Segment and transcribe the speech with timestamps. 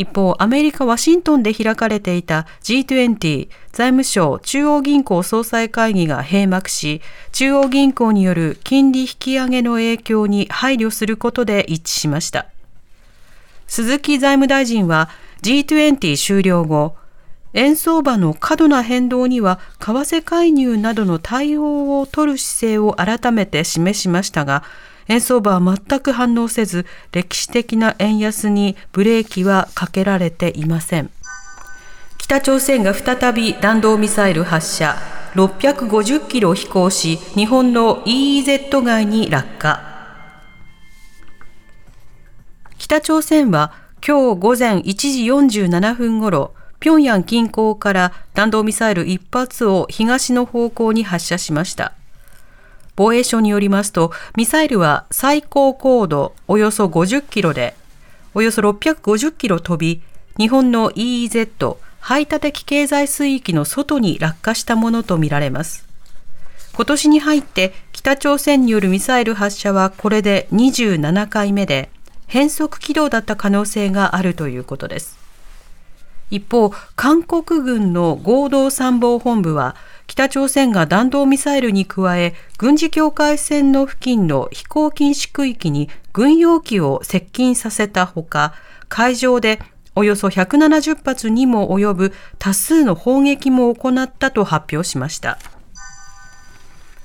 [0.00, 7.02] 一方、アメリカ・ワシントンで開かれていた G20 財務省中央銀行総裁会議が閉幕し、
[7.32, 12.46] 中央銀行による金利引き上げの影響に配慮することで一致しました。
[13.66, 15.10] 鈴木財務大臣は
[15.42, 16.96] G20 終了後、
[17.52, 24.62] 円相場の過度な変動には為替介入などの対応を取る姿勢を改めて示しましたが、
[25.10, 31.10] 円相場は全く反応せず、歴史的な円安にブレーキはかけられていません。
[32.16, 34.96] 北朝鮮が再び弾道ミサイル発射、
[35.34, 39.82] 650キロ飛行し、日本の EEZ 外に落下。
[42.78, 43.72] 北朝鮮は
[44.06, 51.94] 今日午前1時47分ごろ、平壌近郊から弾道ミサイル1発を東の方向に発射しました。
[52.96, 57.74] 防衛省によりますと、ミサイルは最高高度およそ50キロで、
[58.34, 60.02] およそ650キロ飛び、
[60.36, 65.86] 日本の EEZ 排他的経済水域の外に落下したものとみられます。
[66.74, 71.90] 今年に入って北朝鮮によるミサイル発射はこれで27回目で、
[72.26, 75.18] 変則軌道だった可能性があるということです。
[76.30, 79.74] 一方、韓国軍の合同参謀本部は、
[80.10, 88.52] 北朝鮮が弾道ミサイルに加え、軍事境界線の付近の飛行禁止区域に軍用機を接近させたほか、
[88.88, 89.60] 海上で
[89.94, 95.38] およそ170発にも及ぶ多数の砲撃も行ったと発表しました。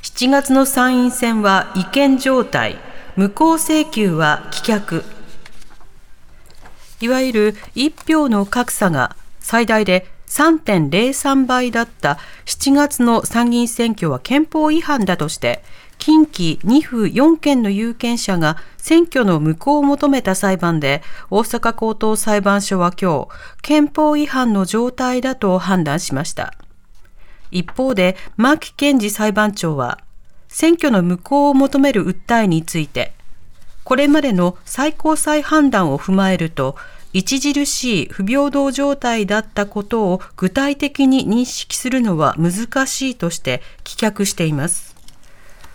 [0.00, 2.78] 7月の参院選は違憲状態、
[3.16, 5.04] 無効請求は棄却。
[7.02, 15.62] いわゆる一票の格差が最大で3.03倍だった7月の参議院選挙は憲法違反だとして、
[15.98, 23.28] 近畿2府4県の有権者が選挙の無効を求めた裁判で、大阪高等裁判所は今日、
[23.62, 26.54] 憲法違反の状態だと判断しました。
[27.50, 30.00] 一方で、牧健二裁判長は、
[30.48, 33.12] 選挙の無効を求める訴えについて、
[33.84, 36.76] これまでの最高裁判断を踏まえると、
[37.20, 44.94] 著しい不平等状態だったことを具体的に認識するのは難しいとして棄却しています。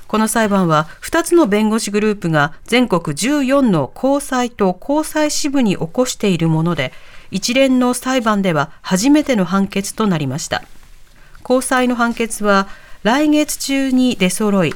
[0.09, 6.91] この裁判は2つの弁護士グループが全国14の高裁と高裁支部に起こしているもので、
[7.29, 10.63] 一連の裁判では初めての判決となりました。
[11.43, 12.67] 高裁の判決は
[13.03, 14.73] 来月中に出揃い、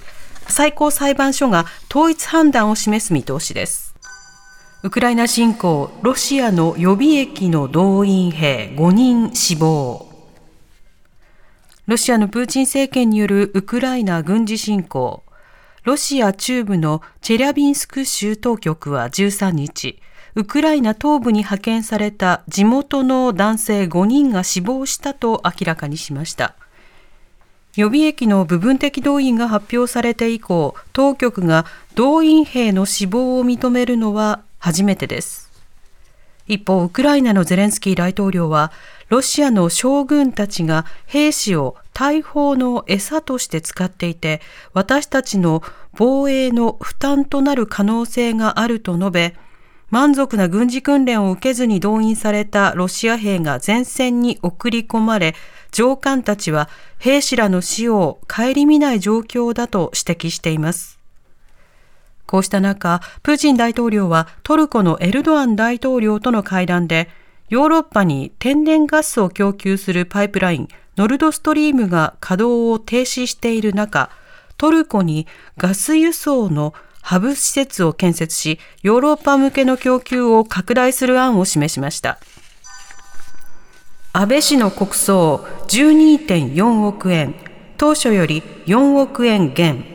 [0.47, 3.82] 最高裁判所が統一判断を示す見通しです。
[4.85, 10.11] ウクライナ侵攻、ロシアの予備役の動員兵5人死亡。
[11.87, 15.23] ロシアのプーチン政権によるウクライナ軍事侵攻。
[15.85, 20.01] ロシア中部のチェリャビンスク州当局は13日、
[20.35, 26.55] ウクライナ東部に派遣された地元の男性5人が死亡したと明らかにしました。
[27.77, 31.65] 予備役の部分的動員が発表されて以降、当局が
[31.95, 35.51] 動員兵の死亡を認めるのは初めてです。
[36.47, 38.71] 一方、ウクライナのゼレンスキー大統領は、
[39.09, 44.39] ロシアの将軍たちが兵士を大砲の餌として使っていて、
[44.71, 45.63] 私たちの
[45.97, 49.35] 防衛の負担となる可能性があると述べ、
[49.89, 55.35] 満足な軍事訓練を受けずに動員されたロシア兵が前線に送り込まれ、
[55.73, 61.02] 上官たちは兵士らの死を顧みない状況だと指摘しています。
[62.33, 67.07] こうした中、プーチン大統領はトルコのエルドアン大統領との会談で、
[67.49, 74.09] ヨーロッパに天然ガスを供給するパイプライン、ノルドストリームが稼働を停止している中、
[74.57, 75.27] トルコに
[75.57, 82.17] ガス輸送のハブ施設を建設し、ヨーロッパ向けの供給を拡大する案を示しました。
[84.11, 87.35] 安倍氏の国葬12.4億円、
[87.77, 89.92] 当初より4億円減。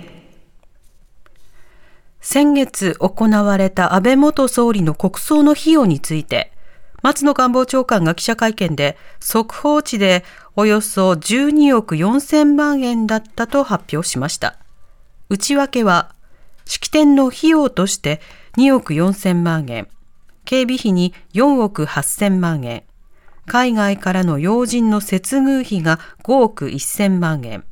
[2.20, 6.53] 先月行われた安倍元総理の国葬の費用について、
[7.03, 10.25] 松野官房長官が記者会見で速報値で
[10.56, 14.59] およそ12億4000万円だったと発表しました。
[15.29, 16.15] 内訳は、
[16.65, 18.20] 式典の費用として
[18.56, 19.88] 2億4000万円、
[20.44, 22.82] 警備費に4億8000万円、
[23.47, 27.65] 海外からの要人の接遇費が5億1000万円、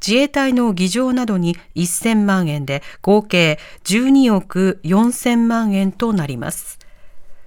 [0.00, 6.78] 自衛隊の議場などに1000万円で合計12億4000万円となります。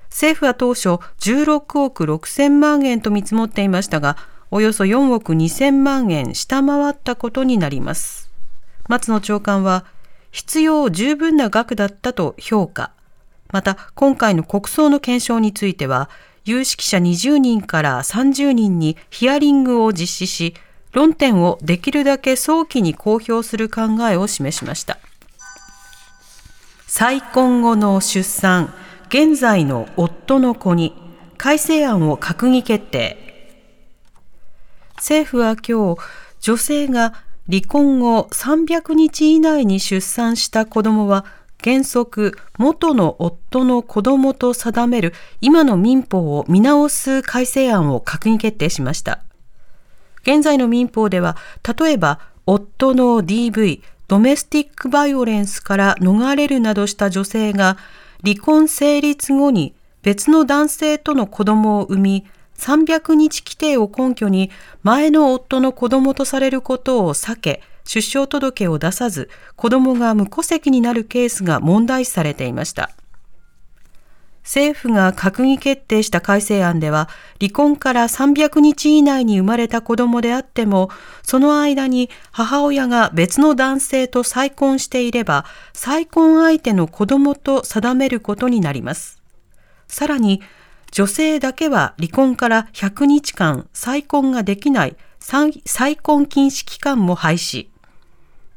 [0.10, 0.90] 政府は当初
[1.20, 4.18] 16億6000万円と見積もっていましたが、
[4.52, 8.30] およそ4億2000万円下回ったことになります。
[8.90, 9.86] 松野長官は、
[10.32, 12.92] 必要十分な額だったと評価。
[13.52, 16.10] また、今回の国葬の検証については、
[16.44, 20.54] 有識者20人から30人にヒアリングを実施し、
[20.92, 25.00] 論点をできるだけ早期に公表する考えを示しました。
[26.88, 28.74] 再婚後の出産、
[29.08, 30.94] 現在の夫の子に
[31.38, 33.18] 改正案を閣議決定。
[34.98, 36.02] 政府は今日、
[36.42, 37.14] 女性が
[37.50, 41.26] 離婚後300日以内に出産した子供は
[41.64, 49.24] 原則元の夫の子供と定める今の民法を見直す改正案を閣議決定しました。
[50.24, 51.38] 現在の民法では、
[51.80, 57.78] 例えば、夫の DV、ドメスティックバイオレンスから逃れるなどした女性が、
[58.24, 59.74] 離婚成立後に
[60.04, 62.26] 別の男性との子供を産み、
[62.58, 64.52] 300日規定を根拠に
[64.84, 72.92] 前の夫の子供とされることを避け、出生届を出さず、子供が無戸籍になるケースが問題視されていました。
[74.44, 77.10] 政府が閣議決定した改正案では、
[77.40, 80.90] 離婚から300日以内に生まれた子供であっても、
[81.24, 89.22] その間に母親が別の男性と再婚していれば、再婚相手の子供と定めることになります。
[89.88, 90.42] さらに、
[90.92, 97.68] 女性だけは離婚から100日間再婚ができない再婚禁止期間も廃止。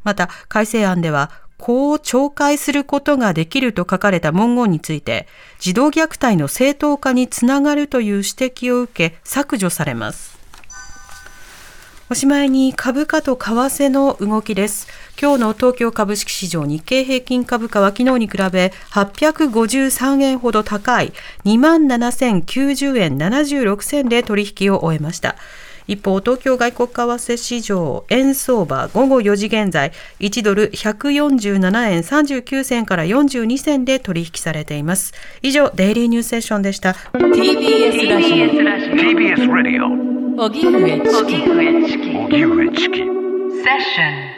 [0.02, 5.26] また、改正案では、こう懲戒することができると書かれた文言について、
[5.58, 10.34] 児童虐待の正当化につながるという指摘を受け、削除されます。
[12.10, 14.88] おしまいに株価と為替の動きです。
[15.20, 21.14] 今日の東京株式市場日経平均株価は昨日に比べ853円ほど高い
[21.46, 25.36] 27,090円76銭で取引を終えました。
[25.86, 35.12] 一方、東京外国為替市場円相場午後4時現在、1ドル147円39銭から42銭で取引されています。
[35.42, 36.92] 以上、デイリーニュースセッションでした。
[37.12, 38.46] TBS ラジオ。
[38.46, 40.44] TBS ラジオ。
[40.44, 42.16] 荻上チキ。
[42.16, 42.98] 荻上チキ。
[42.98, 44.33] セッション。